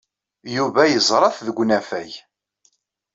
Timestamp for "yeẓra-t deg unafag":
0.91-2.11